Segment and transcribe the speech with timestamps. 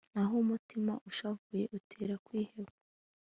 [0.13, 2.73] naho umutima ushavuye utera kwiheba